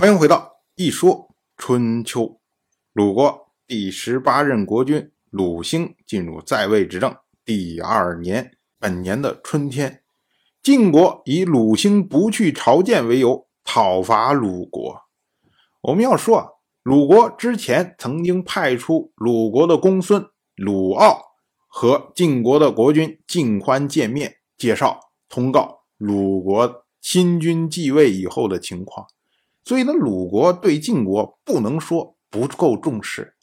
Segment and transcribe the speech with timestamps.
[0.00, 1.28] 欢迎回到一说
[1.58, 2.40] 春秋。
[2.94, 10.02] 鲁国第十八任国君鲁兴进入在位执政第二年，本年的春天，
[10.62, 15.02] 晋国以鲁兴不去朝见为由讨伐鲁国。
[15.82, 16.46] 我们要说啊，
[16.82, 20.24] 鲁国之前曾经派出鲁国的公孙
[20.56, 21.20] 鲁傲
[21.68, 24.98] 和晋国的国君晋欢见面，介绍
[25.28, 29.06] 通告鲁国新君继位以后的情况。
[29.64, 33.34] 所以呢，鲁国对晋国不能说不够重视，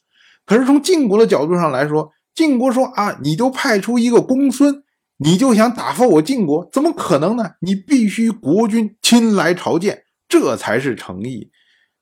[0.44, 4.82] 可是从晋国的角度上来说，晋国说啊，你就派出一个公孙，
[5.18, 7.52] 你就想打发我晋国，怎么可能呢？
[7.60, 11.50] 你必须国君亲来朝见，这才是诚意。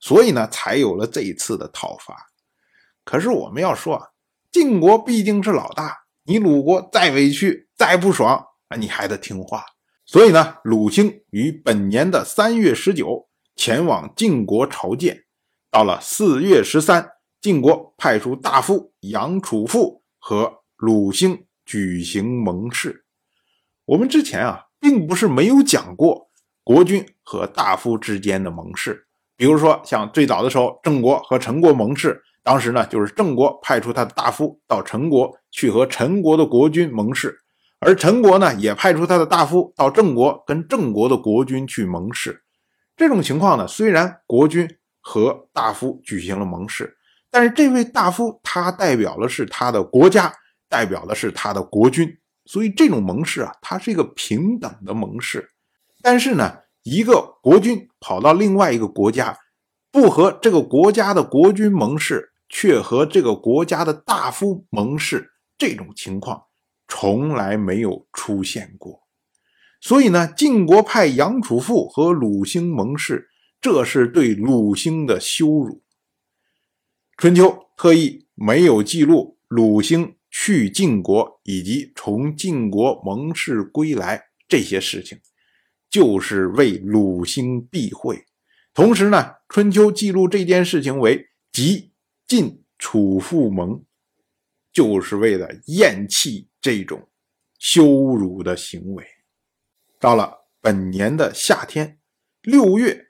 [0.01, 2.17] 所以呢，才有了这一次的讨伐。
[3.05, 4.07] 可是我们要说啊，
[4.51, 9.65] 晋国毕竟是老大，你鲁国再委屈再不爽啊，你还得听话。
[10.05, 13.26] 所以呢，鲁兴于本年的三月十九。
[13.57, 15.25] 前往晋国朝见，
[15.71, 23.05] 到了四月十三，晋国派出大夫杨楚父和鲁兴举行盟誓。
[23.87, 26.31] 我们之前啊，并不是没有讲过
[26.63, 29.07] 国君和大夫之间的盟誓。
[29.37, 37.39] 比如说，像最早的时候，郑国和陈国盟誓，当时呢，就是郑国派出他的大夫到陈国去和陈国的国君盟誓，
[37.81, 42.43] 而陈国呢，也派出他的大夫到郑国跟郑国的国君去盟誓。
[42.97, 44.67] 这种情况呢，虽然国君
[45.01, 46.97] 和大夫举行了盟誓，
[47.31, 50.33] 但是这位大夫他代表的是他的国家，
[50.69, 55.47] 代表的是他的国君，所以这种盟誓啊，它是一个平等的盟誓。
[56.03, 59.37] 但是呢，一个国君跑到另外一个国家，
[59.93, 66.43] 不和这个国家的国君盟誓，却和这个国家的大夫盟誓，这种情况
[66.89, 69.06] 从来没有出现过。
[69.81, 73.29] 所以呢，晋国派杨楚父和鲁兴盟誓，
[73.61, 75.83] 这是对鲁兴的羞辱。
[77.17, 85.19] 春秋特意没有记录鲁兴去晋国以及从晋国盟誓归来这些事情，
[85.89, 88.25] 就是为鲁兴避讳。
[88.75, 91.93] 同时呢，春秋记录这件事情为即
[92.27, 93.83] 晋楚父盟，
[94.73, 97.09] 就是为了厌弃这种
[97.59, 99.07] 羞辱的行为。
[99.99, 101.99] 到了本年的夏天，
[102.43, 103.07] 六月，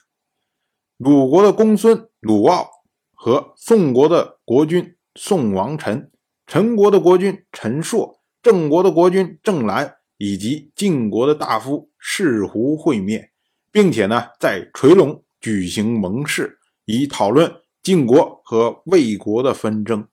[0.97, 2.71] 鲁国的公孙鲁傲
[3.13, 6.13] 和宋国的国君宋王臣、
[6.47, 13.31] 陈国的国君陈硕、郑国的国君郑兰以及晋国的大夫士胡会面，
[13.73, 17.53] 并且呢，在垂龙举行盟誓，以讨论
[17.83, 20.07] 晋国和魏国的纷争。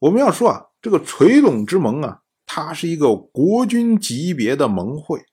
[0.00, 5.24] 我们要说啊，这个垂龙之盟啊，它是一个国君级别的盟会。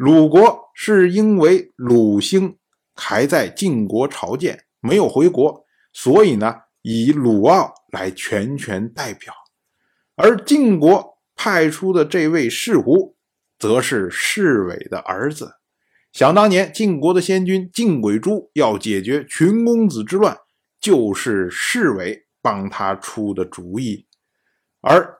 [0.00, 2.56] 鲁国是因为鲁兴
[2.94, 9.34] 还在晋国朝见，没有回国，所以呢，以鲁傲来全权代表。
[10.16, 13.14] 而晋国派出的这位士胡，
[13.58, 15.56] 则是士伟的儿子。
[16.14, 20.34] 想当年，晋国的先君晋轨珠要解决群公子之乱，
[20.80, 24.06] 就是士伟帮他出的主意。
[24.80, 25.18] 而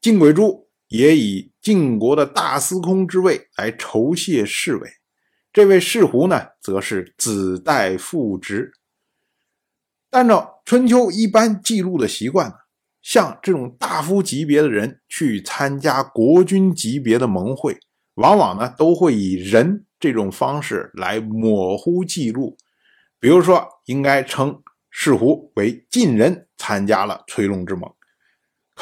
[0.00, 1.50] 晋轨珠也以。
[1.62, 4.90] 晋国的大司空之位来酬谢侍卫，
[5.52, 8.72] 这位士胡呢，则是子代父职。
[10.10, 12.52] 按照春秋一般记录的习惯
[13.00, 17.78] 像这种大夫级别的人去参加国君级别的盟会，
[18.14, 22.56] 往往呢都会以人这种方式来模糊记录。
[23.20, 24.60] 比如说，应该称
[24.90, 27.88] 士胡为晋人参加了垂龙之盟，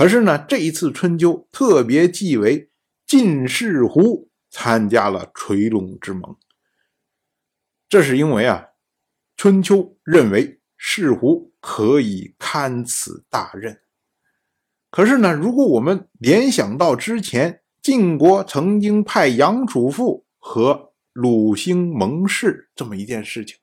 [0.00, 2.70] 可是呢，这一次春秋特别记为。
[3.06, 6.38] 晋士胡参加了垂龙之盟，
[7.86, 8.68] 这是因为啊，
[9.36, 13.82] 春秋认为士胡可以堪此大任。
[14.90, 23.58] 可是呢，如果我们联想到之前晋国曾经派杨楚父和鲁兴盟誓这么一件事情，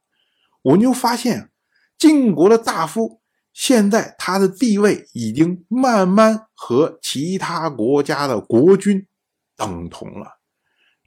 [0.62, 1.50] 我们就发现
[1.98, 3.22] 晋国的大夫
[3.58, 9.08] 现在他的地位已经慢慢和其他国家的国君。
[9.56, 10.38] 等同了，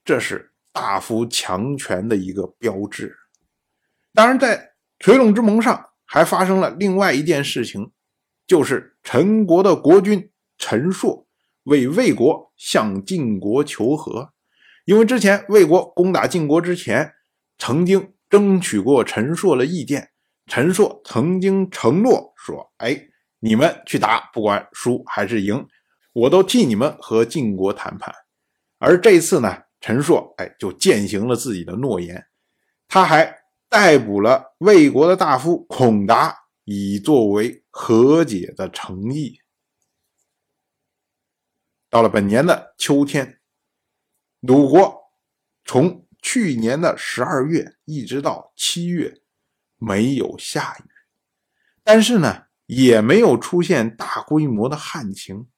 [0.05, 3.17] 这是大夫强权的一个标志。
[4.13, 7.93] 当然，在垂龙之盟上还发生了另外一件事情，
[8.49, 11.29] 就是陈国的国君陈硕
[11.63, 14.33] 为魏国向晋国求和。
[14.87, 17.13] 因为之前魏国攻打晋国之前，
[17.59, 20.11] 曾经争取过陈硕的意见，
[20.51, 23.01] 陈硕曾经承诺说：“哎，
[23.39, 25.65] 你们去打，不管输还是赢，
[26.13, 28.13] 我都替你们和晋国谈判。”
[28.79, 32.27] 而这次呢，陈硕哎就践行了自己的诺言，
[32.89, 33.33] 他还
[33.69, 39.39] 逮捕了魏国的大夫孔达，以作为和解的诚意。
[41.89, 43.39] 到了本年的秋天，
[44.41, 45.13] 鲁国
[45.65, 49.20] 从去年的十二月一直到七月，
[49.81, 50.89] 没有下雨，
[51.83, 55.49] 但是呢，也没有出现大规模的旱情，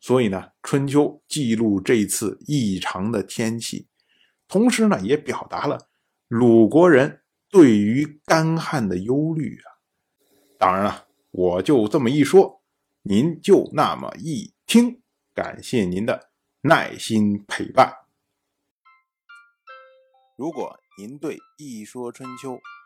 [0.00, 3.86] 所以呢，《春秋》记录这次异常的天气，
[4.48, 5.88] 同时呢，也表达了
[6.26, 7.22] 鲁国人。
[7.50, 9.80] 对于干旱的忧虑啊，
[10.58, 12.62] 当然了，我就这么一说，
[13.04, 15.00] 您就那么一听。
[15.34, 16.28] 感谢您的
[16.60, 17.90] 耐心陪伴。
[20.36, 22.52] 如果您对《一说春秋》